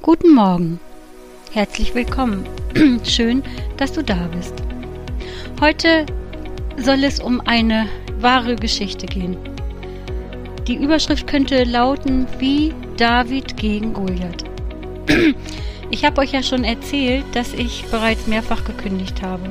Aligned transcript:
Guten 0.00 0.32
Morgen. 0.32 0.78
Herzlich 1.52 1.92
willkommen. 1.92 2.46
Schön, 3.04 3.42
dass 3.78 3.92
du 3.92 4.04
da 4.04 4.28
bist. 4.32 4.54
Heute 5.60 6.06
soll 6.76 7.02
es 7.02 7.18
um 7.18 7.40
eine 7.40 7.88
wahre 8.20 8.54
Geschichte 8.54 9.06
gehen. 9.06 9.36
Die 10.68 10.76
Überschrift 10.76 11.26
könnte 11.26 11.64
lauten 11.64 12.28
wie 12.38 12.72
David 12.96 13.56
gegen 13.56 13.92
Goliath. 13.92 14.44
Ich 15.90 16.04
habe 16.04 16.20
euch 16.20 16.32
ja 16.32 16.42
schon 16.42 16.64
erzählt, 16.64 17.24
dass 17.32 17.54
ich 17.54 17.86
bereits 17.90 18.26
mehrfach 18.26 18.62
gekündigt 18.62 19.22
habe. 19.22 19.48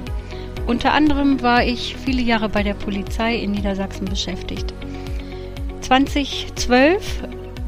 Unter 0.68 0.93
anderem 0.93 1.41
war 1.41 1.66
ich 1.66 1.95
viele 1.95 2.21
Jahre 2.21 2.48
bei 2.48 2.61
der 2.61 2.75
Polizei 2.75 3.38
in 3.38 3.52
Niedersachsen 3.52 4.05
beschäftigt. 4.05 4.71
2012 5.82 7.23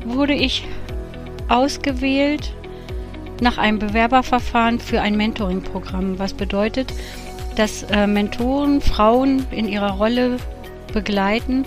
wurde 0.05 0.33
ich 0.33 0.65
ausgewählt 1.47 2.53
nach 3.41 3.57
einem 3.57 3.79
Bewerberverfahren 3.79 4.79
für 4.79 5.01
ein 5.01 5.15
Mentoring-Programm, 5.15 6.19
was 6.19 6.33
bedeutet, 6.33 6.93
dass 7.55 7.83
äh, 7.83 8.07
Mentoren 8.07 8.81
Frauen 8.81 9.45
in 9.51 9.67
ihrer 9.67 9.91
Rolle 9.91 10.37
begleiten, 10.93 11.65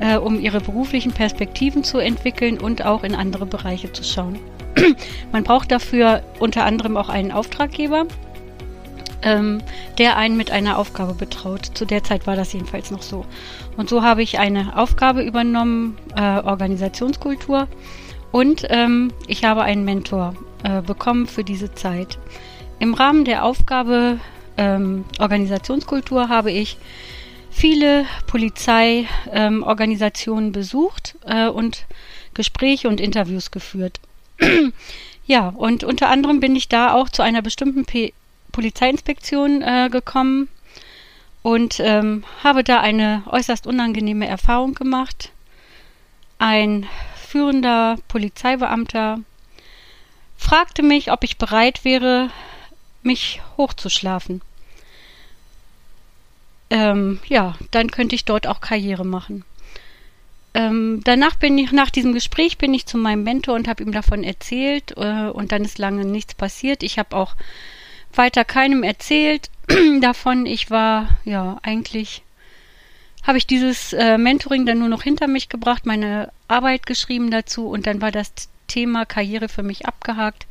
äh, 0.00 0.16
um 0.16 0.40
ihre 0.40 0.60
beruflichen 0.60 1.12
Perspektiven 1.12 1.84
zu 1.84 1.98
entwickeln 1.98 2.58
und 2.58 2.84
auch 2.84 3.04
in 3.04 3.14
andere 3.14 3.46
Bereiche 3.46 3.92
zu 3.92 4.02
schauen. 4.02 4.38
Man 5.32 5.44
braucht 5.44 5.70
dafür 5.70 6.22
unter 6.38 6.64
anderem 6.64 6.96
auch 6.96 7.08
einen 7.08 7.32
Auftraggeber, 7.32 8.06
ähm, 9.22 9.62
der 9.98 10.16
einen 10.16 10.36
mit 10.36 10.50
einer 10.50 10.78
Aufgabe 10.78 11.14
betraut. 11.14 11.66
Zu 11.74 11.84
der 11.84 12.02
Zeit 12.02 12.26
war 12.26 12.36
das 12.36 12.52
jedenfalls 12.52 12.90
noch 12.90 13.02
so. 13.02 13.24
Und 13.76 13.88
so 13.88 14.02
habe 14.02 14.22
ich 14.22 14.38
eine 14.38 14.76
Aufgabe 14.76 15.22
übernommen, 15.22 15.98
äh, 16.16 16.38
Organisationskultur. 16.38 17.68
Und 18.32 18.66
ähm, 18.70 19.12
ich 19.26 19.44
habe 19.44 19.62
einen 19.62 19.84
Mentor 19.84 20.34
äh, 20.64 20.82
bekommen 20.82 21.26
für 21.26 21.44
diese 21.44 21.74
Zeit. 21.74 22.18
Im 22.78 22.94
Rahmen 22.94 23.24
der 23.24 23.44
Aufgabe 23.44 24.18
ähm, 24.56 25.04
Organisationskultur 25.18 26.28
habe 26.28 26.50
ich 26.50 26.78
viele 27.50 28.06
Polizeiorganisationen 28.26 30.46
ähm, 30.46 30.52
besucht 30.52 31.16
äh, 31.26 31.48
und 31.48 31.84
Gespräche 32.34 32.88
und 32.88 33.00
Interviews 33.00 33.50
geführt. 33.50 34.00
ja, 35.26 35.48
und 35.48 35.82
unter 35.84 36.08
anderem 36.08 36.40
bin 36.40 36.56
ich 36.56 36.68
da 36.68 36.94
auch 36.94 37.08
zu 37.08 37.22
einer 37.22 37.42
bestimmten 37.42 37.84
P 37.84 38.12
Polizeiinspektion 38.52 39.62
äh, 39.62 39.88
gekommen 39.90 40.48
und 41.42 41.80
ähm, 41.80 42.24
habe 42.42 42.64
da 42.64 42.80
eine 42.80 43.22
äußerst 43.26 43.66
unangenehme 43.66 44.26
Erfahrung 44.26 44.74
gemacht. 44.74 45.30
Ein 46.38 46.86
führender 47.14 47.96
Polizeibeamter 48.08 49.20
fragte 50.40 50.82
mich, 50.82 51.12
ob 51.12 51.22
ich 51.22 51.38
bereit 51.38 51.84
wäre, 51.84 52.30
mich 53.02 53.40
hochzuschlafen. 53.56 54.42
Ähm, 56.70 57.20
ja, 57.26 57.54
dann 57.70 57.90
könnte 57.90 58.14
ich 58.14 58.24
dort 58.24 58.46
auch 58.46 58.60
Karriere 58.60 59.04
machen. 59.04 59.44
Ähm, 60.54 61.02
danach 61.04 61.36
bin 61.36 61.56
ich, 61.58 61.70
nach 61.70 61.90
diesem 61.90 62.12
Gespräch 62.12 62.58
bin 62.58 62.74
ich 62.74 62.86
zu 62.86 62.98
meinem 62.98 63.22
Mentor 63.22 63.54
und 63.54 63.68
habe 63.68 63.82
ihm 63.82 63.92
davon 63.92 64.24
erzählt 64.24 64.96
äh, 64.96 65.28
und 65.28 65.52
dann 65.52 65.64
ist 65.64 65.78
lange 65.78 66.04
nichts 66.04 66.34
passiert. 66.34 66.82
Ich 66.82 66.98
habe 66.98 67.16
auch 67.16 67.36
weiter 68.14 68.44
keinem 68.44 68.82
erzählt 68.82 69.50
davon. 70.00 70.46
Ich 70.46 70.70
war, 70.70 71.08
ja, 71.24 71.58
eigentlich 71.62 72.22
habe 73.24 73.38
ich 73.38 73.46
dieses 73.46 73.92
äh, 73.92 74.18
Mentoring 74.18 74.66
dann 74.66 74.78
nur 74.78 74.88
noch 74.88 75.02
hinter 75.02 75.28
mich 75.28 75.48
gebracht, 75.48 75.86
meine 75.86 76.32
Arbeit 76.48 76.86
geschrieben 76.86 77.30
dazu 77.30 77.68
und 77.68 77.86
dann 77.86 78.00
war 78.00 78.10
das 78.10 78.32
Thema 78.70 79.04
Karriere 79.04 79.48
für 79.48 79.64
mich 79.64 79.86
abgehakt, 79.86 80.46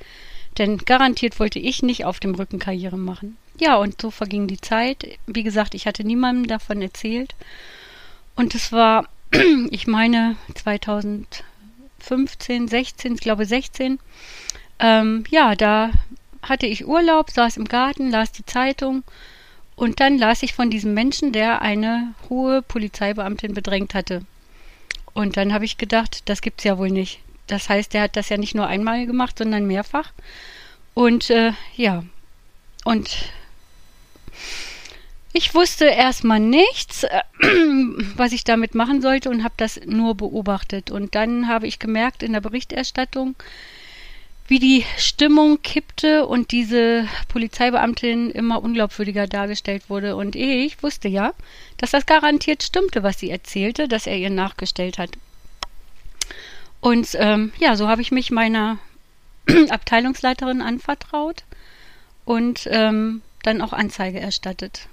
denn 0.57 0.79
garantiert 0.79 1.39
wollte 1.39 1.59
ich 1.59 1.81
nicht 1.81 2.03
auf 2.05 2.19
dem 2.19 2.35
Rücken 2.35 2.59
Karriere 2.59 2.97
machen. 2.97 3.37
Ja, 3.59 3.77
und 3.77 4.01
so 4.01 4.11
verging 4.11 4.47
die 4.47 4.59
Zeit. 4.59 5.17
Wie 5.25 5.43
gesagt, 5.43 5.73
ich 5.73 5.87
hatte 5.87 6.03
niemandem 6.03 6.47
davon 6.47 6.81
erzählt. 6.81 7.33
Und 8.35 8.55
es 8.55 8.71
war, 8.71 9.07
ich 9.69 9.85
meine, 9.87 10.35
2015, 10.55 12.67
16, 12.67 13.13
ich 13.15 13.21
glaube 13.21 13.45
16. 13.45 13.99
Ähm, 14.79 15.23
ja, 15.29 15.55
da 15.55 15.91
hatte 16.41 16.67
ich 16.67 16.87
Urlaub, 16.87 17.31
saß 17.31 17.57
im 17.57 17.65
Garten, 17.65 18.09
las 18.09 18.31
die 18.31 18.45
Zeitung 18.45 19.03
und 19.75 19.99
dann 20.01 20.17
las 20.17 20.43
ich 20.43 20.53
von 20.53 20.69
diesem 20.69 20.93
Menschen, 20.93 21.31
der 21.31 21.61
eine 21.61 22.13
hohe 22.29 22.61
Polizeibeamtin 22.61 23.53
bedrängt 23.53 23.93
hatte. 23.93 24.25
Und 25.13 25.37
dann 25.37 25.53
habe 25.53 25.63
ich 25.65 25.77
gedacht, 25.77 26.29
das 26.29 26.41
gibt's 26.41 26.65
ja 26.65 26.77
wohl 26.77 26.91
nicht. 26.91 27.19
Das 27.49 27.67
heißt, 27.67 27.95
er 27.95 28.03
hat 28.03 28.15
das 28.15 28.29
ja 28.29 28.37
nicht 28.37 28.55
nur 28.55 28.67
einmal 28.67 29.05
gemacht, 29.05 29.37
sondern 29.39 29.65
mehrfach. 29.65 30.11
Und 30.93 31.29
äh, 31.29 31.51
ja, 31.75 32.03
und 32.85 33.09
ich 35.33 35.53
wusste 35.55 35.85
erstmal 35.85 36.39
nichts, 36.39 37.03
äh, 37.03 37.21
was 38.15 38.33
ich 38.33 38.43
damit 38.43 38.75
machen 38.75 39.01
sollte 39.01 39.29
und 39.29 39.43
habe 39.43 39.55
das 39.57 39.79
nur 39.85 40.15
beobachtet. 40.15 40.91
Und 40.91 41.15
dann 41.15 41.47
habe 41.47 41.67
ich 41.67 41.79
gemerkt 41.79 42.21
in 42.21 42.33
der 42.33 42.41
Berichterstattung, 42.41 43.35
wie 44.47 44.59
die 44.59 44.85
Stimmung 44.97 45.61
kippte 45.61 46.27
und 46.27 46.51
diese 46.51 47.07
Polizeibeamtin 47.29 48.31
immer 48.31 48.63
unglaubwürdiger 48.63 49.27
dargestellt 49.27 49.89
wurde. 49.89 50.15
Und 50.15 50.35
ich 50.35 50.81
wusste 50.83 51.07
ja, 51.07 51.33
dass 51.77 51.91
das 51.91 52.05
garantiert 52.05 52.61
stimmte, 52.61 53.01
was 53.01 53.19
sie 53.19 53.31
erzählte, 53.31 53.87
dass 53.87 54.07
er 54.07 54.17
ihr 54.17 54.31
nachgestellt 54.31 54.99
hat. 54.99 55.11
Und 56.81 57.15
ähm, 57.19 57.51
ja, 57.57 57.75
so 57.75 57.87
habe 57.87 58.01
ich 58.01 58.11
mich 58.11 58.31
meiner 58.31 58.77
Abteilungsleiterin 59.69 60.61
anvertraut 60.61 61.43
und 62.25 62.67
ähm, 62.71 63.21
dann 63.43 63.61
auch 63.61 63.73
Anzeige 63.73 64.19
erstattet. 64.19 64.87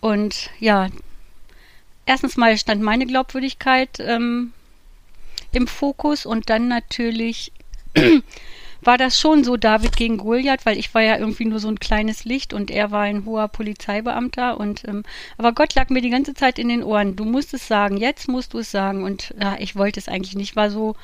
Und 0.00 0.50
ja, 0.58 0.88
erstens 2.06 2.36
mal 2.36 2.56
stand 2.58 2.82
meine 2.82 3.06
Glaubwürdigkeit 3.06 4.00
ähm, 4.00 4.52
im 5.52 5.66
Fokus 5.66 6.26
und 6.26 6.50
dann 6.50 6.68
natürlich 6.68 7.52
war 8.82 8.98
das 8.98 9.18
schon 9.18 9.44
so 9.44 9.56
David 9.56 9.96
gegen 9.96 10.18
Goliath, 10.18 10.66
weil 10.66 10.76
ich 10.76 10.92
war 10.94 11.02
ja 11.02 11.16
irgendwie 11.16 11.44
nur 11.44 11.60
so 11.60 11.68
ein 11.68 11.78
kleines 11.78 12.24
Licht 12.24 12.52
und 12.52 12.70
er 12.70 12.90
war 12.90 13.02
ein 13.02 13.24
hoher 13.24 13.48
Polizeibeamter 13.48 14.58
und 14.58 14.86
ähm, 14.88 15.04
aber 15.38 15.52
Gott 15.52 15.74
lag 15.74 15.88
mir 15.88 16.02
die 16.02 16.10
ganze 16.10 16.34
Zeit 16.34 16.58
in 16.58 16.68
den 16.68 16.82
Ohren. 16.82 17.16
Du 17.16 17.24
musst 17.24 17.54
es 17.54 17.68
sagen, 17.68 17.96
jetzt 17.96 18.28
musst 18.28 18.54
du 18.54 18.58
es 18.58 18.70
sagen 18.70 19.04
und 19.04 19.34
ja, 19.40 19.56
ich 19.58 19.76
wollte 19.76 20.00
es 20.00 20.08
eigentlich 20.08 20.34
nicht. 20.34 20.56
War 20.56 20.70
so 20.70 20.96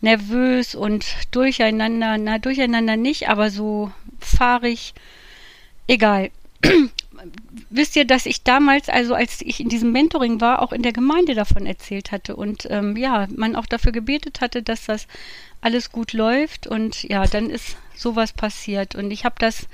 nervös 0.00 0.74
und 0.74 1.04
durcheinander, 1.32 2.18
na 2.18 2.38
durcheinander 2.38 2.96
nicht, 2.96 3.28
aber 3.28 3.50
so 3.50 3.90
fahrig. 4.20 4.94
Egal. 5.86 6.30
Wisst 7.70 7.96
ihr, 7.96 8.04
dass 8.04 8.26
ich 8.26 8.42
damals, 8.42 8.88
also 8.88 9.14
als 9.14 9.40
ich 9.42 9.60
in 9.60 9.68
diesem 9.68 9.92
Mentoring 9.92 10.40
war, 10.40 10.62
auch 10.62 10.72
in 10.72 10.82
der 10.82 10.92
Gemeinde 10.92 11.34
davon 11.34 11.66
erzählt 11.66 12.12
hatte 12.12 12.36
und 12.36 12.66
ähm, 12.70 12.96
ja, 12.96 13.26
man 13.34 13.56
auch 13.56 13.66
dafür 13.66 13.92
gebetet 13.92 14.40
hatte, 14.40 14.62
dass 14.62 14.86
das 14.86 15.06
alles 15.60 15.90
gut 15.90 16.12
läuft 16.12 16.66
und 16.66 17.02
ja, 17.02 17.26
dann 17.26 17.50
ist 17.50 17.76
sowas 17.94 18.32
passiert 18.32 18.94
und 18.94 19.10
ich 19.10 19.24
habe 19.24 19.36
das 19.38 19.66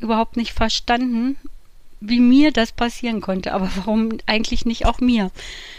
überhaupt 0.00 0.36
nicht 0.36 0.52
verstanden, 0.52 1.36
wie 2.00 2.20
mir 2.20 2.52
das 2.52 2.72
passieren 2.72 3.20
konnte, 3.20 3.52
aber 3.52 3.70
warum 3.76 4.10
eigentlich 4.26 4.64
nicht 4.64 4.86
auch 4.86 5.00
mir? 5.00 5.30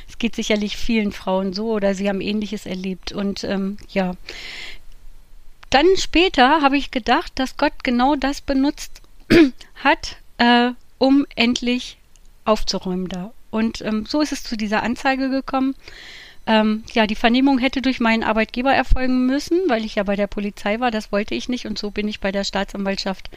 Es 0.07 0.17
geht 0.17 0.35
sicherlich 0.35 0.77
vielen 0.77 1.11
Frauen 1.11 1.53
so 1.53 1.71
oder 1.71 1.95
sie 1.95 2.09
haben 2.09 2.21
ähnliches 2.21 2.65
erlebt 2.65 3.11
und 3.11 3.43
ähm, 3.43 3.77
ja. 3.89 4.13
Dann 5.69 5.85
später 5.97 6.61
habe 6.61 6.77
ich 6.77 6.91
gedacht, 6.91 7.33
dass 7.35 7.57
Gott 7.57 7.83
genau 7.83 8.15
das 8.15 8.41
benutzt 8.41 9.01
hat, 9.83 10.17
äh, 10.37 10.71
um 10.97 11.25
endlich 11.35 11.97
aufzuräumen 12.45 13.07
da. 13.07 13.31
Und 13.50 13.81
ähm, 13.81 14.06
so 14.06 14.22
ist 14.22 14.31
es 14.31 14.44
zu 14.44 14.57
dieser 14.57 14.83
Anzeige 14.83 15.29
gekommen. 15.29 15.75
Ähm, 16.47 16.83
ja, 16.94 17.07
die 17.07 17.16
Vernehmung 17.16 17.57
hätte 17.57 17.81
durch 17.81 18.00
meinen 18.00 18.23
Arbeitgeber 18.23 18.73
erfolgen 18.73 19.25
müssen, 19.25 19.59
weil 19.67 19.83
ich 19.83 19.95
ja 19.95 20.03
bei 20.03 20.16
der 20.16 20.28
Polizei 20.28 20.79
war. 20.79 20.91
Das 20.91 21.11
wollte 21.11 21.33
ich 21.33 21.50
nicht 21.50 21.65
und 21.65 21.80
so 21.80 21.92
bin 21.92 22.07
ich 22.07 22.19
bei 22.19 22.31
der 22.31 22.44
Staatsanwaltschaft 22.44 23.30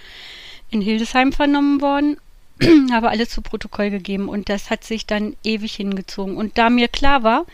in 0.71 0.81
Hildesheim 0.81 1.33
vernommen 1.33 1.81
worden. 1.81 2.19
habe 2.93 3.11
alles 3.11 3.31
zu 3.31 3.41
Protokoll 3.41 3.91
gegeben 3.91 4.29
und 4.29 4.49
das 4.49 4.71
hat 4.71 4.83
sich 4.83 5.07
dann 5.07 5.37
ewig 5.45 5.75
hingezogen. 5.75 6.37
Und 6.37 6.59
da 6.59 6.71
mir 6.71 6.89
klar 6.89 7.23
war, 7.23 7.47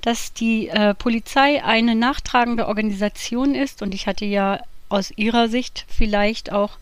dass 0.00 0.32
die 0.32 0.68
äh, 0.68 0.94
Polizei 0.94 1.64
eine 1.64 1.94
nachtragende 1.94 2.68
Organisation 2.68 3.54
ist 3.54 3.82
und 3.82 3.92
ich 3.94 4.06
hatte 4.06 4.24
ja 4.24 4.60
aus 4.88 5.12
ihrer 5.16 5.48
Sicht 5.48 5.84
vielleicht 5.88 6.52
auch 6.52 6.78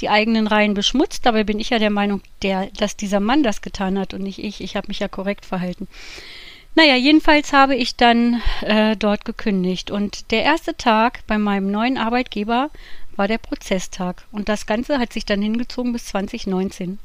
die 0.00 0.08
eigenen 0.08 0.46
Reihen 0.46 0.74
beschmutzt, 0.74 1.26
dabei 1.26 1.44
bin 1.44 1.58
ich 1.58 1.70
ja 1.70 1.78
der 1.78 1.90
Meinung, 1.90 2.22
der, 2.42 2.66
dass 2.78 2.96
dieser 2.96 3.20
Mann 3.20 3.42
das 3.42 3.62
getan 3.62 3.98
hat 3.98 4.14
und 4.14 4.22
nicht 4.22 4.38
ich. 4.38 4.60
Ich 4.60 4.76
habe 4.76 4.88
mich 4.88 4.98
ja 4.98 5.08
korrekt 5.08 5.46
verhalten. 5.46 5.88
Naja, 6.74 6.94
jedenfalls 6.94 7.54
habe 7.54 7.74
ich 7.74 7.96
dann 7.96 8.42
äh, 8.60 8.96
dort 8.96 9.24
gekündigt 9.24 9.90
und 9.90 10.30
der 10.30 10.42
erste 10.42 10.76
Tag 10.76 11.26
bei 11.26 11.38
meinem 11.38 11.70
neuen 11.70 11.96
Arbeitgeber 11.96 12.70
war 13.16 13.28
der 13.28 13.38
Prozesstag 13.38 14.24
und 14.30 14.50
das 14.50 14.66
Ganze 14.66 14.98
hat 14.98 15.12
sich 15.12 15.24
dann 15.24 15.40
hingezogen 15.40 15.94
bis 15.94 16.04
2019. 16.06 16.98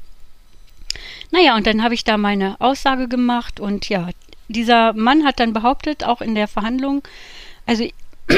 Naja, 1.30 1.56
und 1.56 1.66
dann 1.66 1.82
habe 1.82 1.94
ich 1.94 2.04
da 2.04 2.18
meine 2.18 2.60
Aussage 2.60 3.08
gemacht 3.08 3.60
und 3.60 3.88
ja, 3.88 4.10
dieser 4.48 4.92
Mann 4.92 5.24
hat 5.24 5.40
dann 5.40 5.54
behauptet, 5.54 6.04
auch 6.04 6.20
in 6.20 6.34
der 6.34 6.48
Verhandlung, 6.48 7.02
also 7.64 7.88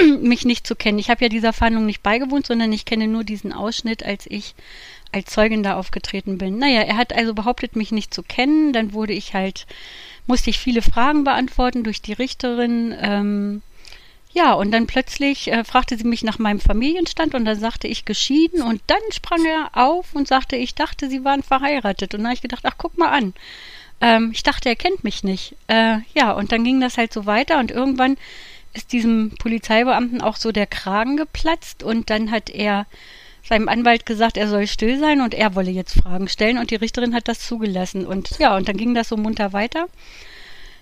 mich 0.21 0.45
nicht 0.45 0.67
zu 0.67 0.77
kennen. 0.77 0.99
Ich 0.99 1.11
habe 1.11 1.25
ja 1.25 1.29
dieser 1.29 1.53
Verhandlung 1.53 1.87
nicht 1.87 2.03
beigewohnt, 2.03 2.47
sondern 2.47 2.73
ich 2.73 2.85
kenne 2.85 3.09
nur 3.09 3.25
diesen 3.25 3.53
Ausschnitt, 3.53 4.05
als 4.05 4.27
ich 4.29 4.55
als 5.13 5.31
Zeugin 5.31 5.63
da 5.63 5.77
aufgetreten 5.77 6.39
bin. 6.39 6.59
Naja, 6.59 6.83
er 6.83 6.97
hat 6.97 7.13
also 7.13 7.35
behauptet, 7.35 7.77
mich 7.77 7.93
nicht 7.93 8.13
zu 8.13 8.23
kennen. 8.23 8.73
Dann 8.73 8.93
wurde 8.93 9.13
ich 9.13 9.33
halt, 9.33 9.67
musste 10.27 10.51
ich 10.51 10.59
viele 10.59 10.83
Fragen 10.83 11.25
beantworten 11.25 11.85
durch 11.85 12.03
die 12.03 12.13
Richterin. 12.13 12.95
Ähm, 13.01 13.63
ja, 14.33 14.53
und 14.55 14.73
dann 14.73 14.89
plötzlich 14.89 15.53
äh, 15.53 15.63
fragte 15.63 15.97
sie 15.97 16.05
mich 16.05 16.25
nach 16.25 16.41
meinem 16.41 16.59
Familienstand 16.59 17.37
und 17.37 17.45
dann 17.45 17.59
sagte 17.59 17.87
ich 17.87 18.05
geschieden 18.05 18.63
und 18.63 18.83
dann 18.89 18.99
sprang 19.13 19.45
er 19.45 19.71
auf 19.75 20.13
und 20.15 20.27
sagte, 20.27 20.57
ich 20.57 20.75
dachte, 20.75 21.09
sie 21.09 21.25
waren 21.25 21.45
verheiratet. 21.45 22.15
Und 22.15 22.21
dann 22.21 22.27
habe 22.27 22.35
ich 22.35 22.43
gedacht, 22.43 22.65
ach, 22.65 22.75
guck 22.77 22.99
mal 22.99 23.11
an. 23.11 23.33
Ähm, 24.01 24.31
ich 24.35 24.43
dachte, 24.43 24.69
er 24.69 24.77
kennt 24.77 25.05
mich 25.05 25.23
nicht. 25.23 25.55
Äh, 25.69 25.99
ja, 26.15 26.33
und 26.33 26.51
dann 26.51 26.65
ging 26.65 26.81
das 26.81 26.99
halt 26.99 27.13
so 27.13 27.27
weiter 27.27 27.61
und 27.61 27.71
irgendwann 27.71 28.17
ist 28.75 28.93
diesem 28.93 29.31
Polizeibeamten 29.39 30.21
auch 30.21 30.37
so 30.37 30.53
der 30.53 30.67
Kragen 30.67 31.17
geplatzt 31.17 31.83
und 31.83 32.11
dann 32.11 32.31
hat 32.31 32.51
er 32.51 32.87
seinem 33.43 33.69
Anwalt 33.69 34.07
gesagt, 34.07 34.37
er 34.37 34.49
soll 34.49 34.67
still 34.67 34.99
sein 34.99 35.21
und 35.21 35.35
er 35.35 35.55
wolle 35.55 35.71
jetzt 35.71 35.95
Fragen 35.95 36.29
stellen 36.29 36.59
und 36.59 36.71
die 36.71 36.77
Richterin 36.77 37.15
hat 37.15 37.29
das 37.29 37.41
zugelassen 37.41 38.07
und 38.07 38.39
ja, 38.39 38.57
und 38.57 38.69
dann 38.69 38.77
ging 38.77 38.95
das 38.95 39.09
so 39.09 39.17
munter 39.17 39.53
weiter. 39.53 39.87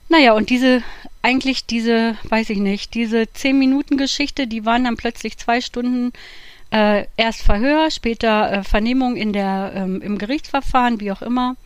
Naja, 0.09 0.33
und 0.33 0.50
diese, 0.50 0.83
eigentlich 1.23 1.67
diese, 1.67 2.17
weiß 2.29 2.50
ich 2.50 2.59
nicht, 2.59 2.94
diese 2.94 3.33
zehn 3.33 3.59
Minuten 3.59 3.97
Geschichte, 3.97 4.47
die 4.47 4.65
waren 4.65 4.85
dann 4.85 4.97
plötzlich 4.97 5.39
zwei 5.39 5.61
Stunden 5.61 6.12
äh, 6.71 7.06
erst 7.17 7.43
Verhör, 7.43 7.91
später 7.91 8.53
äh, 8.53 8.62
Vernehmung 8.62 9.17
in 9.17 9.33
der, 9.33 9.73
ähm, 9.75 10.03
im 10.03 10.19
Gerichtsverfahren, 10.19 11.00
wie 11.00 11.12
auch 11.12 11.23
immer. 11.23 11.56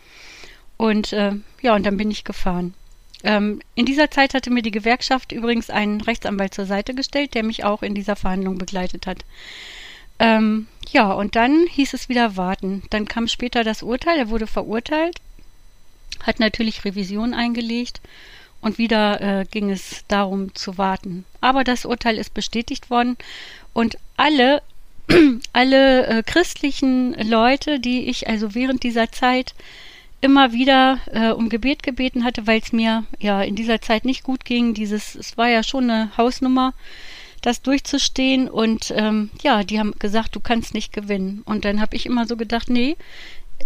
Und 0.76 1.12
äh, 1.12 1.32
ja, 1.62 1.74
und 1.74 1.86
dann 1.86 1.96
bin 1.96 2.10
ich 2.10 2.24
gefahren. 2.24 2.74
Ähm, 3.24 3.60
in 3.74 3.86
dieser 3.86 4.10
Zeit 4.10 4.34
hatte 4.34 4.50
mir 4.50 4.62
die 4.62 4.70
Gewerkschaft 4.70 5.32
übrigens 5.32 5.70
einen 5.70 6.00
Rechtsanwalt 6.00 6.54
zur 6.54 6.66
Seite 6.66 6.94
gestellt, 6.94 7.34
der 7.34 7.42
mich 7.42 7.64
auch 7.64 7.82
in 7.82 7.94
dieser 7.94 8.16
Verhandlung 8.16 8.58
begleitet 8.58 9.06
hat. 9.06 9.24
Ähm, 10.18 10.66
ja, 10.90 11.12
und 11.12 11.36
dann 11.36 11.66
hieß 11.66 11.94
es 11.94 12.08
wieder 12.08 12.36
warten. 12.36 12.82
Dann 12.90 13.06
kam 13.06 13.28
später 13.28 13.64
das 13.64 13.82
Urteil, 13.82 14.18
er 14.18 14.30
wurde 14.30 14.46
verurteilt, 14.46 15.20
hat 16.22 16.40
natürlich 16.40 16.84
Revision 16.84 17.34
eingelegt 17.34 18.00
und 18.60 18.78
wieder 18.78 19.20
äh, 19.20 19.44
ging 19.44 19.70
es 19.70 20.04
darum 20.08 20.54
zu 20.54 20.78
warten. 20.78 21.24
Aber 21.40 21.64
das 21.64 21.84
Urteil 21.84 22.16
ist 22.16 22.34
bestätigt 22.34 22.90
worden 22.90 23.16
und 23.72 23.98
alle, 24.16 24.62
alle 25.52 26.06
äh, 26.06 26.22
christlichen 26.22 27.14
Leute, 27.14 27.78
die 27.80 28.08
ich 28.08 28.28
also 28.28 28.54
während 28.54 28.82
dieser 28.82 29.12
Zeit 29.12 29.54
immer 30.20 30.52
wieder 30.52 31.00
äh, 31.12 31.30
um 31.30 31.48
Gebet 31.48 31.82
gebeten 31.82 32.24
hatte, 32.24 32.46
weil 32.46 32.60
es 32.60 32.72
mir 32.72 33.04
ja 33.18 33.42
in 33.42 33.54
dieser 33.54 33.80
Zeit 33.80 34.04
nicht 34.04 34.22
gut 34.22 34.44
ging. 34.44 34.74
Dieses, 34.74 35.14
es 35.14 35.36
war 35.36 35.48
ja 35.48 35.62
schon 35.62 35.90
eine 35.90 36.16
Hausnummer 36.16 36.72
das 37.42 37.62
durchzustehen. 37.62 38.48
Und 38.48 38.92
ähm, 38.96 39.30
ja, 39.42 39.62
die 39.62 39.78
haben 39.78 39.94
gesagt, 39.98 40.34
du 40.34 40.40
kannst 40.40 40.74
nicht 40.74 40.92
gewinnen. 40.92 41.42
Und 41.44 41.64
dann 41.64 41.80
habe 41.80 41.96
ich 41.96 42.06
immer 42.06 42.26
so 42.26 42.36
gedacht, 42.36 42.68
nee, 42.68 42.96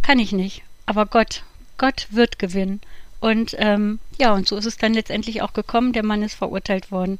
kann 0.02 0.19
ich 0.19 0.32
nicht. 0.32 0.62
Aber 0.87 1.06
Gott, 1.06 1.44
Gott 1.79 2.08
wird 2.11 2.38
gewinnen. 2.38 2.81
Und 3.20 3.55
ähm, 3.58 3.99
ja, 4.19 4.32
und 4.32 4.49
so 4.49 4.56
ist 4.56 4.67
es 4.67 4.76
dann 4.76 4.94
letztendlich 4.94 5.43
auch 5.43 5.52
gekommen. 5.52 5.93
Der 5.93 6.05
Mann 6.05 6.23
ist 6.23 6.35
verurteilt 6.35 6.91
worden. 6.91 7.19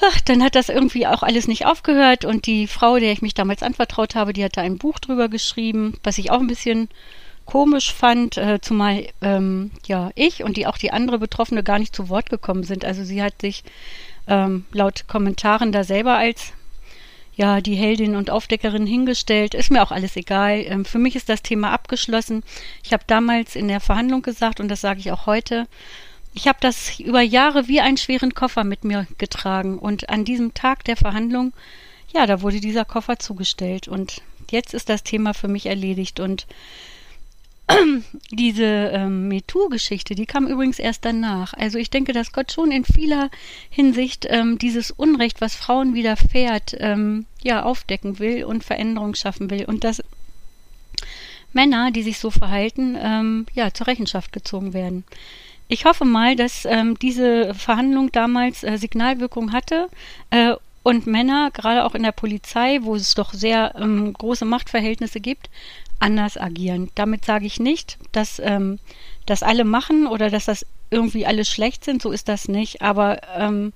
Ach, 0.00 0.20
dann 0.20 0.42
hat 0.42 0.54
das 0.54 0.68
irgendwie 0.68 1.06
auch 1.06 1.22
alles 1.22 1.48
nicht 1.48 1.66
aufgehört 1.66 2.24
und 2.24 2.46
die 2.46 2.68
Frau, 2.68 2.98
der 2.98 3.10
ich 3.10 3.20
mich 3.20 3.34
damals 3.34 3.64
anvertraut 3.64 4.14
habe, 4.14 4.32
die 4.32 4.44
hat 4.44 4.56
da 4.56 4.60
ein 4.60 4.78
Buch 4.78 5.00
drüber 5.00 5.28
geschrieben, 5.28 5.94
was 6.04 6.18
ich 6.18 6.30
auch 6.30 6.38
ein 6.38 6.46
bisschen 6.46 6.88
komisch 7.48 7.94
fand, 7.94 8.36
äh, 8.36 8.60
zumal 8.60 9.06
ähm, 9.22 9.70
ja 9.86 10.10
ich 10.14 10.44
und 10.44 10.58
die 10.58 10.66
auch 10.66 10.76
die 10.76 10.92
andere 10.92 11.18
Betroffene 11.18 11.62
gar 11.62 11.78
nicht 11.78 11.96
zu 11.96 12.10
Wort 12.10 12.28
gekommen 12.28 12.62
sind. 12.62 12.84
Also 12.84 13.04
sie 13.04 13.22
hat 13.22 13.40
sich 13.40 13.64
ähm, 14.26 14.66
laut 14.70 15.08
Kommentaren 15.08 15.72
da 15.72 15.82
selber 15.82 16.18
als 16.18 16.52
ja 17.36 17.62
die 17.62 17.74
Heldin 17.74 18.16
und 18.16 18.28
Aufdeckerin 18.28 18.86
hingestellt. 18.86 19.54
Ist 19.54 19.70
mir 19.70 19.82
auch 19.82 19.92
alles 19.92 20.14
egal. 20.16 20.62
Ähm, 20.66 20.84
für 20.84 20.98
mich 20.98 21.16
ist 21.16 21.30
das 21.30 21.40
Thema 21.40 21.70
abgeschlossen. 21.72 22.42
Ich 22.84 22.92
habe 22.92 23.04
damals 23.06 23.56
in 23.56 23.68
der 23.68 23.80
Verhandlung 23.80 24.20
gesagt 24.20 24.60
und 24.60 24.68
das 24.68 24.82
sage 24.82 25.00
ich 25.00 25.10
auch 25.10 25.24
heute. 25.24 25.66
Ich 26.34 26.48
habe 26.48 26.58
das 26.60 27.00
über 27.00 27.22
Jahre 27.22 27.66
wie 27.66 27.80
einen 27.80 27.96
schweren 27.96 28.34
Koffer 28.34 28.62
mit 28.62 28.84
mir 28.84 29.06
getragen 29.16 29.78
und 29.78 30.10
an 30.10 30.26
diesem 30.26 30.52
Tag 30.52 30.84
der 30.84 30.98
Verhandlung, 30.98 31.54
ja, 32.12 32.26
da 32.26 32.42
wurde 32.42 32.60
dieser 32.60 32.84
Koffer 32.84 33.18
zugestellt 33.18 33.88
und 33.88 34.20
jetzt 34.50 34.74
ist 34.74 34.90
das 34.90 35.02
Thema 35.02 35.32
für 35.32 35.48
mich 35.48 35.64
erledigt 35.64 36.20
und 36.20 36.46
diese 38.30 38.64
ähm, 38.64 39.28
MeToo-Geschichte, 39.28 40.14
die 40.14 40.26
kam 40.26 40.46
übrigens 40.46 40.78
erst 40.78 41.04
danach. 41.04 41.54
Also 41.54 41.78
ich 41.78 41.90
denke, 41.90 42.12
dass 42.12 42.32
Gott 42.32 42.52
schon 42.52 42.70
in 42.70 42.84
vieler 42.84 43.30
Hinsicht 43.68 44.26
ähm, 44.28 44.58
dieses 44.58 44.90
Unrecht, 44.90 45.40
was 45.40 45.54
Frauen 45.54 45.94
widerfährt, 45.94 46.76
ähm, 46.78 47.26
ja, 47.42 47.62
aufdecken 47.62 48.18
will 48.18 48.44
und 48.44 48.64
Veränderung 48.64 49.14
schaffen 49.14 49.50
will. 49.50 49.64
Und 49.66 49.84
dass 49.84 50.02
Männer, 51.52 51.90
die 51.90 52.02
sich 52.02 52.18
so 52.18 52.30
verhalten, 52.30 52.96
ähm, 53.00 53.46
ja, 53.54 53.72
zur 53.72 53.86
Rechenschaft 53.86 54.32
gezogen 54.32 54.72
werden. 54.72 55.04
Ich 55.68 55.84
hoffe 55.84 56.06
mal, 56.06 56.36
dass 56.36 56.64
ähm, 56.64 56.98
diese 56.98 57.54
Verhandlung 57.54 58.10
damals 58.10 58.64
äh, 58.64 58.78
Signalwirkung 58.78 59.52
hatte 59.52 59.88
äh, 60.30 60.54
und 60.82 61.06
Männer, 61.06 61.50
gerade 61.52 61.84
auch 61.84 61.94
in 61.94 62.02
der 62.02 62.12
Polizei, 62.12 62.78
wo 62.82 62.94
es 62.94 63.14
doch 63.14 63.34
sehr 63.34 63.74
ähm, 63.78 64.14
große 64.14 64.46
Machtverhältnisse 64.46 65.20
gibt, 65.20 65.50
anders 65.98 66.36
agieren. 66.36 66.90
Damit 66.94 67.24
sage 67.24 67.46
ich 67.46 67.60
nicht, 67.60 67.98
dass 68.12 68.38
ähm, 68.38 68.78
das 69.26 69.42
alle 69.42 69.64
machen 69.64 70.06
oder 70.06 70.30
dass 70.30 70.46
das 70.46 70.66
irgendwie 70.90 71.26
alle 71.26 71.44
schlecht 71.44 71.84
sind, 71.84 72.00
so 72.00 72.10
ist 72.10 72.28
das 72.28 72.48
nicht. 72.48 72.82
Aber 72.82 73.20
ähm, 73.36 73.72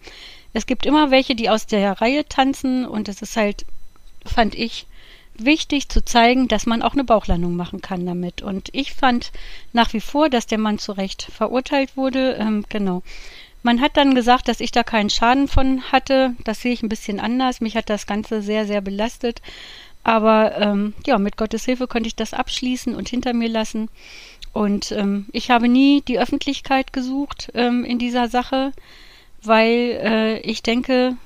es 0.52 0.66
gibt 0.66 0.86
immer 0.86 1.10
welche, 1.10 1.34
die 1.34 1.50
aus 1.50 1.66
der 1.66 2.00
Reihe 2.00 2.26
tanzen 2.26 2.86
und 2.86 3.08
es 3.08 3.22
ist 3.22 3.36
halt, 3.36 3.64
fand 4.24 4.54
ich, 4.54 4.86
wichtig 5.34 5.88
zu 5.88 6.04
zeigen, 6.04 6.48
dass 6.48 6.66
man 6.66 6.82
auch 6.82 6.92
eine 6.92 7.04
Bauchlandung 7.04 7.56
machen 7.56 7.80
kann 7.80 8.04
damit. 8.04 8.42
Und 8.42 8.68
ich 8.72 8.92
fand 8.92 9.32
nach 9.72 9.92
wie 9.92 10.00
vor, 10.00 10.28
dass 10.28 10.46
der 10.46 10.58
Mann 10.58 10.78
zu 10.78 10.92
Recht 10.92 11.22
verurteilt 11.22 11.96
wurde. 11.96 12.36
Ähm, 12.38 12.64
genau. 12.68 13.02
Man 13.62 13.80
hat 13.80 13.96
dann 13.96 14.14
gesagt, 14.14 14.48
dass 14.48 14.60
ich 14.60 14.72
da 14.72 14.82
keinen 14.82 15.10
Schaden 15.10 15.48
von 15.48 15.82
hatte. 15.92 16.34
Das 16.44 16.60
sehe 16.60 16.72
ich 16.72 16.82
ein 16.82 16.88
bisschen 16.88 17.20
anders. 17.20 17.60
Mich 17.60 17.76
hat 17.76 17.88
das 17.88 18.06
Ganze 18.06 18.42
sehr, 18.42 18.66
sehr 18.66 18.80
belastet. 18.80 19.40
Aber 20.04 20.58
ähm, 20.58 20.94
ja, 21.06 21.18
mit 21.18 21.36
Gottes 21.36 21.64
Hilfe 21.64 21.86
konnte 21.86 22.08
ich 22.08 22.16
das 22.16 22.34
abschließen 22.34 22.94
und 22.94 23.08
hinter 23.08 23.32
mir 23.32 23.48
lassen. 23.48 23.88
Und 24.52 24.92
ähm, 24.92 25.26
ich 25.32 25.50
habe 25.50 25.68
nie 25.68 26.02
die 26.02 26.18
Öffentlichkeit 26.18 26.92
gesucht 26.92 27.50
ähm, 27.54 27.84
in 27.84 27.98
dieser 27.98 28.28
Sache, 28.28 28.72
weil 29.42 30.00
äh, 30.02 30.38
ich 30.40 30.62
denke, 30.62 31.16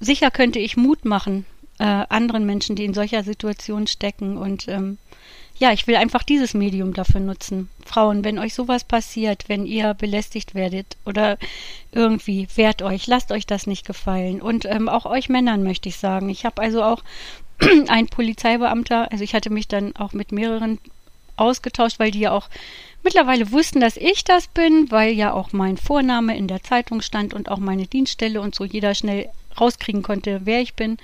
sicher 0.00 0.30
könnte 0.30 0.58
ich 0.58 0.76
Mut 0.76 1.04
machen 1.04 1.46
äh, 1.78 1.84
anderen 1.84 2.44
Menschen, 2.44 2.76
die 2.76 2.84
in 2.84 2.94
solcher 2.94 3.22
Situation 3.22 3.86
stecken. 3.86 4.36
Und 4.36 4.68
ähm, 4.68 4.98
ja, 5.58 5.72
ich 5.72 5.86
will 5.86 5.96
einfach 5.96 6.22
dieses 6.22 6.54
Medium 6.54 6.94
dafür 6.94 7.20
nutzen. 7.20 7.68
Frauen, 7.84 8.24
wenn 8.24 8.38
euch 8.38 8.54
sowas 8.54 8.84
passiert, 8.84 9.48
wenn 9.48 9.66
ihr 9.66 9.94
belästigt 9.94 10.54
werdet 10.54 10.96
oder 11.04 11.36
irgendwie, 11.92 12.46
wehrt 12.54 12.82
euch, 12.82 13.06
lasst 13.06 13.32
euch 13.32 13.46
das 13.46 13.66
nicht 13.66 13.86
gefallen. 13.86 14.40
Und 14.40 14.64
ähm, 14.66 14.88
auch 14.88 15.04
euch 15.04 15.28
Männern 15.28 15.62
möchte 15.62 15.88
ich 15.88 15.96
sagen. 15.96 16.28
Ich 16.28 16.44
habe 16.44 16.62
also 16.62 16.82
auch 16.82 17.02
ein 17.88 18.06
Polizeibeamter, 18.06 19.10
also 19.10 19.24
ich 19.24 19.34
hatte 19.34 19.50
mich 19.50 19.66
dann 19.66 19.96
auch 19.96 20.12
mit 20.12 20.32
mehreren 20.32 20.78
ausgetauscht, 21.36 21.98
weil 21.98 22.10
die 22.10 22.20
ja 22.20 22.32
auch 22.32 22.48
mittlerweile 23.02 23.52
wussten, 23.52 23.80
dass 23.80 23.96
ich 23.96 24.24
das 24.24 24.48
bin, 24.48 24.90
weil 24.90 25.12
ja 25.12 25.32
auch 25.32 25.52
mein 25.52 25.76
Vorname 25.76 26.36
in 26.36 26.48
der 26.48 26.62
Zeitung 26.62 27.00
stand 27.00 27.34
und 27.34 27.48
auch 27.48 27.58
meine 27.58 27.86
Dienststelle 27.86 28.40
und 28.40 28.54
so 28.54 28.64
jeder 28.64 28.94
schnell 28.94 29.28
rauskriegen 29.60 30.02
konnte, 30.02 30.40
wer 30.44 30.60
ich 30.60 30.74
bin. 30.74 30.98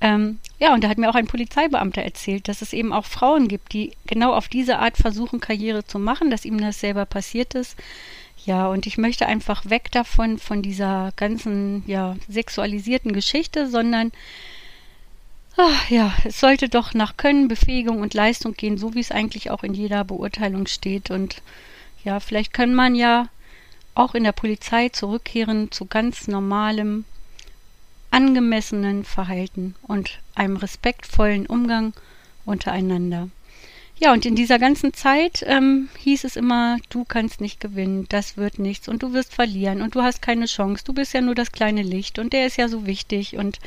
Ähm, 0.00 0.38
ja, 0.58 0.72
und 0.72 0.82
da 0.82 0.88
hat 0.88 0.98
mir 0.98 1.10
auch 1.10 1.14
ein 1.14 1.26
Polizeibeamter 1.26 2.02
erzählt, 2.02 2.48
dass 2.48 2.62
es 2.62 2.72
eben 2.72 2.92
auch 2.92 3.04
Frauen 3.04 3.48
gibt, 3.48 3.72
die 3.72 3.92
genau 4.06 4.32
auf 4.32 4.48
diese 4.48 4.78
Art 4.78 4.96
versuchen, 4.96 5.40
Karriere 5.40 5.84
zu 5.84 5.98
machen, 5.98 6.30
dass 6.30 6.46
ihm 6.46 6.58
das 6.58 6.80
selber 6.80 7.04
passiert 7.04 7.54
ist. 7.54 7.76
Ja, 8.46 8.68
und 8.68 8.86
ich 8.86 8.96
möchte 8.96 9.26
einfach 9.26 9.68
weg 9.68 9.90
davon, 9.92 10.38
von 10.38 10.62
dieser 10.62 11.12
ganzen, 11.16 11.84
ja, 11.86 12.16
sexualisierten 12.28 13.12
Geschichte, 13.12 13.68
sondern, 13.68 14.12
ach, 15.58 15.90
ja, 15.90 16.14
es 16.24 16.40
sollte 16.40 16.70
doch 16.70 16.94
nach 16.94 17.18
Können, 17.18 17.48
Befähigung 17.48 18.00
und 18.00 18.14
Leistung 18.14 18.54
gehen, 18.54 18.78
so 18.78 18.94
wie 18.94 19.00
es 19.00 19.10
eigentlich 19.10 19.50
auch 19.50 19.62
in 19.62 19.74
jeder 19.74 20.04
Beurteilung 20.04 20.66
steht. 20.66 21.10
Und 21.10 21.42
ja, 22.02 22.20
vielleicht 22.20 22.54
kann 22.54 22.74
man 22.74 22.94
ja 22.94 23.28
auch 23.94 24.14
in 24.14 24.24
der 24.24 24.32
Polizei 24.32 24.88
zurückkehren 24.88 25.70
zu 25.70 25.84
ganz 25.84 26.26
normalem, 26.26 27.04
angemessenen 28.10 29.04
Verhalten 29.04 29.74
und 29.82 30.18
einem 30.34 30.56
respektvollen 30.56 31.46
Umgang 31.46 31.92
untereinander. 32.44 33.28
Ja, 33.98 34.14
und 34.14 34.24
in 34.24 34.34
dieser 34.34 34.58
ganzen 34.58 34.94
Zeit 34.94 35.44
ähm, 35.46 35.90
hieß 35.98 36.24
es 36.24 36.36
immer, 36.36 36.78
du 36.88 37.04
kannst 37.04 37.42
nicht 37.42 37.60
gewinnen, 37.60 38.06
das 38.08 38.38
wird 38.38 38.58
nichts 38.58 38.88
und 38.88 39.02
du 39.02 39.12
wirst 39.12 39.34
verlieren 39.34 39.82
und 39.82 39.94
du 39.94 40.02
hast 40.02 40.22
keine 40.22 40.46
Chance, 40.46 40.82
du 40.84 40.94
bist 40.94 41.12
ja 41.12 41.20
nur 41.20 41.34
das 41.34 41.52
kleine 41.52 41.82
Licht 41.82 42.18
und 42.18 42.32
der 42.32 42.46
ist 42.46 42.56
ja 42.56 42.68
so 42.68 42.86
wichtig 42.86 43.36
und 43.36 43.58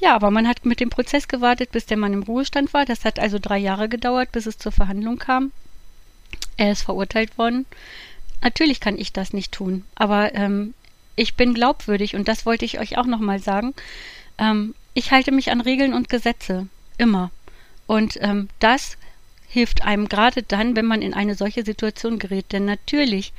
ja, 0.00 0.14
aber 0.14 0.30
man 0.30 0.46
hat 0.46 0.64
mit 0.64 0.78
dem 0.78 0.90
Prozess 0.90 1.26
gewartet, 1.26 1.72
bis 1.72 1.86
der 1.86 1.96
Mann 1.96 2.12
im 2.12 2.22
Ruhestand 2.22 2.72
war. 2.72 2.84
Das 2.84 3.04
hat 3.04 3.18
also 3.18 3.38
drei 3.40 3.58
Jahre 3.58 3.88
gedauert, 3.88 4.32
bis 4.32 4.46
es 4.46 4.58
zur 4.58 4.72
Verhandlung 4.72 5.18
kam. 5.18 5.52
Er 6.56 6.72
ist 6.72 6.82
verurteilt 6.82 7.38
worden. 7.38 7.66
Natürlich 8.42 8.80
kann 8.80 8.98
ich 8.98 9.12
das 9.12 9.32
nicht 9.32 9.52
tun, 9.52 9.84
aber 9.94 10.34
ähm, 10.34 10.74
ich 11.16 11.34
bin 11.34 11.54
glaubwürdig 11.54 12.14
und 12.16 12.28
das 12.28 12.46
wollte 12.46 12.64
ich 12.64 12.80
euch 12.80 12.98
auch 12.98 13.06
nochmal 13.06 13.38
sagen. 13.38 13.74
Ähm, 14.38 14.74
ich 14.94 15.10
halte 15.10 15.32
mich 15.32 15.50
an 15.50 15.60
Regeln 15.60 15.94
und 15.94 16.08
Gesetze. 16.08 16.68
Immer. 16.98 17.30
Und 17.86 18.18
ähm, 18.20 18.48
das 18.60 18.96
hilft 19.48 19.82
einem 19.82 20.08
gerade 20.08 20.42
dann, 20.42 20.74
wenn 20.74 20.86
man 20.86 21.02
in 21.02 21.14
eine 21.14 21.34
solche 21.34 21.64
Situation 21.64 22.18
gerät. 22.18 22.52
Denn 22.52 22.64
natürlich 22.64 23.32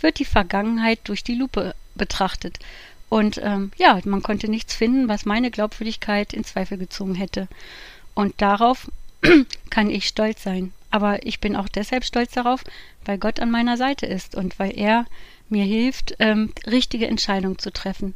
wird 0.00 0.18
die 0.18 0.24
Vergangenheit 0.24 1.00
durch 1.04 1.22
die 1.22 1.34
Lupe 1.34 1.74
betrachtet. 1.94 2.58
Und 3.08 3.40
ähm, 3.42 3.72
ja, 3.76 4.00
man 4.04 4.22
konnte 4.22 4.48
nichts 4.48 4.74
finden, 4.74 5.08
was 5.08 5.26
meine 5.26 5.50
Glaubwürdigkeit 5.50 6.32
in 6.32 6.44
Zweifel 6.44 6.78
gezogen 6.78 7.14
hätte. 7.14 7.48
Und 8.14 8.40
darauf 8.40 8.90
kann 9.70 9.90
ich 9.90 10.06
stolz 10.06 10.42
sein. 10.42 10.72
Aber 10.90 11.24
ich 11.26 11.40
bin 11.40 11.56
auch 11.56 11.68
deshalb 11.68 12.04
stolz 12.04 12.32
darauf, 12.32 12.64
weil 13.04 13.18
Gott 13.18 13.40
an 13.40 13.50
meiner 13.50 13.76
Seite 13.76 14.06
ist 14.06 14.34
und 14.34 14.58
weil 14.58 14.76
er 14.76 15.06
mir 15.50 15.64
hilft, 15.64 16.16
ähm, 16.18 16.52
richtige 16.66 17.06
Entscheidungen 17.06 17.58
zu 17.58 17.72
treffen. 17.72 18.14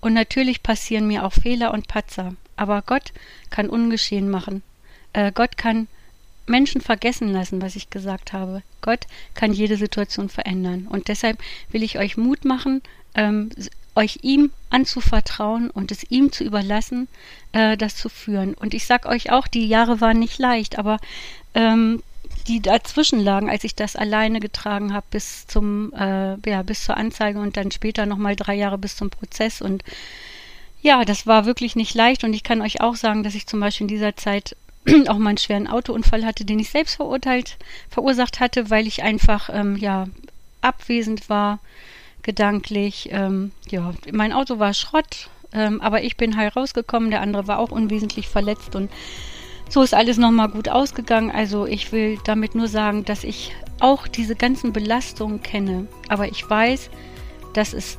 Und 0.00 0.14
natürlich 0.14 0.62
passieren 0.62 1.06
mir 1.06 1.24
auch 1.24 1.32
Fehler 1.32 1.72
und 1.72 1.88
Patzer. 1.88 2.34
Aber 2.56 2.82
Gott 2.82 3.12
kann 3.50 3.68
ungeschehen 3.68 4.28
machen. 4.28 4.62
Äh, 5.12 5.32
Gott 5.32 5.56
kann 5.56 5.86
Menschen 6.46 6.80
vergessen 6.80 7.28
lassen, 7.28 7.62
was 7.62 7.76
ich 7.76 7.90
gesagt 7.90 8.32
habe. 8.32 8.62
Gott 8.80 9.06
kann 9.34 9.52
jede 9.52 9.76
Situation 9.76 10.28
verändern. 10.28 10.88
Und 10.88 11.08
deshalb 11.08 11.38
will 11.70 11.82
ich 11.82 11.98
euch 11.98 12.16
Mut 12.16 12.44
machen, 12.44 12.82
ähm, 13.14 13.50
euch 13.94 14.20
ihm 14.22 14.50
anzuvertrauen 14.70 15.70
und 15.70 15.92
es 15.92 16.10
ihm 16.10 16.32
zu 16.32 16.44
überlassen, 16.44 17.08
äh, 17.52 17.76
das 17.76 17.96
zu 17.96 18.08
führen. 18.08 18.54
Und 18.54 18.74
ich 18.74 18.86
sag 18.86 19.06
euch 19.06 19.30
auch, 19.30 19.46
die 19.46 19.66
Jahre 19.66 20.00
waren 20.00 20.18
nicht 20.18 20.38
leicht, 20.38 20.78
aber 20.78 20.98
ähm, 21.54 22.02
die 22.48 22.60
dazwischen 22.60 23.20
lagen, 23.20 23.50
als 23.50 23.64
ich 23.64 23.74
das 23.74 23.96
alleine 23.96 24.40
getragen 24.40 24.92
habe 24.92 25.06
bis 25.10 25.46
zum 25.46 25.92
äh, 25.94 26.36
ja 26.48 26.62
bis 26.62 26.84
zur 26.84 26.96
Anzeige 26.96 27.38
und 27.38 27.56
dann 27.56 27.70
später 27.70 28.06
noch 28.06 28.18
mal 28.18 28.36
drei 28.36 28.54
Jahre 28.54 28.78
bis 28.78 28.96
zum 28.96 29.10
Prozess 29.10 29.60
und 29.60 29.82
ja, 30.82 31.04
das 31.04 31.26
war 31.26 31.46
wirklich 31.46 31.76
nicht 31.76 31.94
leicht 31.94 32.24
und 32.24 32.34
ich 32.34 32.42
kann 32.42 32.60
euch 32.60 32.80
auch 32.80 32.96
sagen, 32.96 33.22
dass 33.22 33.36
ich 33.36 33.46
zum 33.46 33.60
Beispiel 33.60 33.84
in 33.84 33.88
dieser 33.88 34.16
Zeit 34.16 34.56
auch 35.08 35.18
mal 35.18 35.30
einen 35.30 35.38
schweren 35.38 35.68
Autounfall 35.68 36.24
hatte, 36.24 36.44
den 36.44 36.58
ich 36.58 36.70
selbst 36.70 36.96
verurteilt 36.96 37.56
verursacht 37.88 38.40
hatte, 38.40 38.68
weil 38.68 38.86
ich 38.86 39.02
einfach 39.02 39.48
ähm, 39.52 39.76
ja 39.76 40.08
abwesend 40.60 41.28
war 41.28 41.60
gedanklich. 42.22 43.08
Ähm, 43.12 43.52
ja, 43.68 43.94
mein 44.10 44.32
Auto 44.32 44.58
war 44.58 44.74
Schrott, 44.74 45.28
ähm, 45.52 45.80
aber 45.80 46.02
ich 46.02 46.16
bin 46.16 46.36
heil 46.36 46.48
rausgekommen. 46.48 47.10
Der 47.10 47.20
andere 47.20 47.46
war 47.46 47.58
auch 47.58 47.70
unwesentlich 47.70 48.28
verletzt 48.28 48.74
und 48.74 48.90
so 49.72 49.80
ist 49.80 49.94
alles 49.94 50.18
nochmal 50.18 50.50
gut 50.50 50.68
ausgegangen. 50.68 51.30
Also 51.30 51.64
ich 51.66 51.92
will 51.92 52.18
damit 52.26 52.54
nur 52.54 52.68
sagen, 52.68 53.06
dass 53.06 53.24
ich 53.24 53.52
auch 53.80 54.06
diese 54.06 54.36
ganzen 54.36 54.74
Belastungen 54.74 55.42
kenne. 55.42 55.86
Aber 56.10 56.28
ich 56.28 56.48
weiß, 56.48 56.90
dass 57.54 57.72
es 57.72 57.96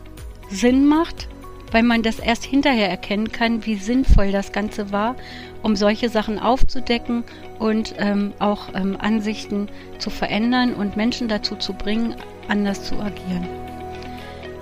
Sinn 0.51 0.85
macht, 0.85 1.27
weil 1.71 1.81
man 1.81 2.03
das 2.03 2.19
erst 2.19 2.43
hinterher 2.43 2.91
erkennen 2.91 3.31
kann, 3.31 3.65
wie 3.65 3.73
sinnvoll 3.73 4.31
das 4.31 4.51
Ganze 4.51 4.91
war, 4.91 5.15
um 5.63 5.75
solche 5.75 6.09
Sachen 6.09 6.37
aufzudecken 6.37 7.23
und 7.57 7.95
ähm, 7.97 8.33
auch 8.37 8.75
ähm, 8.75 8.95
Ansichten 8.99 9.67
zu 9.97 10.11
verändern 10.11 10.75
und 10.75 10.95
Menschen 10.95 11.27
dazu 11.27 11.55
zu 11.55 11.73
bringen, 11.73 12.15
anders 12.49 12.83
zu 12.83 12.99
agieren. 12.99 13.47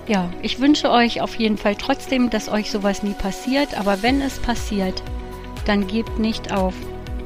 Ja, 0.08 0.30
ich 0.40 0.60
wünsche 0.60 0.90
euch 0.90 1.20
auf 1.20 1.34
jeden 1.34 1.58
Fall 1.58 1.76
trotzdem, 1.76 2.30
dass 2.30 2.48
euch 2.48 2.70
sowas 2.70 3.02
nie 3.02 3.12
passiert, 3.12 3.78
aber 3.78 4.02
wenn 4.02 4.22
es 4.22 4.38
passiert, 4.38 5.02
dann 5.66 5.86
gebt 5.86 6.18
nicht 6.18 6.54
auf. 6.54 6.74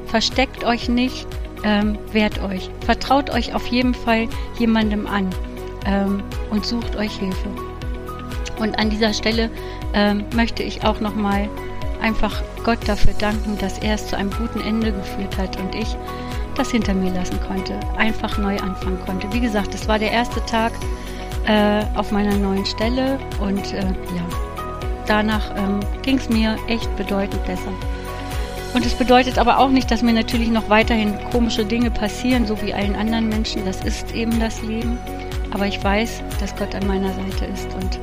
Versteckt 0.07 0.63
euch 0.63 0.89
nicht, 0.89 1.27
ähm, 1.63 1.97
wehrt 2.11 2.41
euch. 2.41 2.69
Vertraut 2.85 3.29
euch 3.29 3.53
auf 3.53 3.67
jeden 3.67 3.93
Fall 3.93 4.27
jemandem 4.57 5.07
an 5.07 5.29
ähm, 5.85 6.23
und 6.49 6.65
sucht 6.65 6.95
euch 6.95 7.17
Hilfe. 7.17 7.49
Und 8.59 8.79
an 8.79 8.89
dieser 8.89 9.13
Stelle 9.13 9.49
ähm, 9.93 10.25
möchte 10.33 10.63
ich 10.63 10.83
auch 10.83 10.99
nochmal 10.99 11.49
einfach 12.01 12.41
Gott 12.63 12.79
dafür 12.85 13.13
danken, 13.19 13.57
dass 13.59 13.79
er 13.79 13.95
es 13.95 14.07
zu 14.07 14.17
einem 14.17 14.31
guten 14.31 14.61
Ende 14.61 14.91
geführt 14.91 15.37
hat 15.37 15.59
und 15.59 15.75
ich 15.75 15.95
das 16.55 16.71
hinter 16.71 16.93
mir 16.93 17.11
lassen 17.11 17.39
konnte, 17.47 17.79
einfach 17.97 18.37
neu 18.37 18.57
anfangen 18.57 18.99
konnte. 19.05 19.31
Wie 19.31 19.39
gesagt, 19.39 19.75
es 19.75 19.87
war 19.87 19.99
der 19.99 20.11
erste 20.11 20.43
Tag, 20.45 20.73
äh, 21.47 21.83
auf 21.95 22.11
meiner 22.11 22.35
neuen 22.35 22.65
Stelle 22.65 23.17
und 23.39 23.73
äh, 23.73 23.81
ja, 23.85 24.25
danach 25.05 25.55
ähm, 25.55 25.79
ging 26.01 26.17
es 26.17 26.29
mir 26.29 26.57
echt 26.67 26.93
bedeutend 26.97 27.43
besser. 27.45 27.71
Und 28.73 28.85
es 28.85 28.93
bedeutet 28.93 29.37
aber 29.37 29.59
auch 29.59 29.69
nicht, 29.69 29.89
dass 29.89 30.01
mir 30.01 30.13
natürlich 30.13 30.49
noch 30.49 30.69
weiterhin 30.69 31.17
komische 31.31 31.65
Dinge 31.65 31.89
passieren, 31.89 32.45
so 32.45 32.61
wie 32.61 32.73
allen 32.73 32.95
anderen 32.95 33.29
Menschen. 33.29 33.65
Das 33.65 33.83
ist 33.83 34.13
eben 34.13 34.39
das 34.39 34.61
Leben. 34.61 34.97
Aber 35.51 35.65
ich 35.65 35.83
weiß, 35.83 36.21
dass 36.39 36.55
Gott 36.55 36.75
an 36.75 36.85
meiner 36.85 37.13
Seite 37.13 37.45
ist. 37.45 37.73
Und 37.73 37.99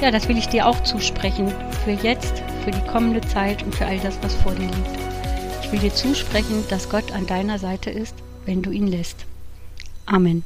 ja, 0.00 0.10
das 0.10 0.28
will 0.28 0.38
ich 0.38 0.48
dir 0.48 0.66
auch 0.66 0.82
zusprechen. 0.82 1.52
Für 1.84 1.92
jetzt, 1.92 2.42
für 2.64 2.70
die 2.70 2.86
kommende 2.90 3.20
Zeit 3.20 3.62
und 3.62 3.74
für 3.74 3.86
all 3.86 3.98
das, 3.98 4.18
was 4.22 4.34
vor 4.36 4.52
dir 4.52 4.66
liegt. 4.66 4.98
Ich 5.62 5.72
will 5.72 5.80
dir 5.80 5.94
zusprechen, 5.94 6.64
dass 6.70 6.88
Gott 6.88 7.12
an 7.12 7.26
deiner 7.26 7.58
Seite 7.58 7.90
ist, 7.90 8.14
wenn 8.46 8.62
du 8.62 8.70
ihn 8.70 8.86
lässt. 8.86 9.26
Amen. 10.06 10.42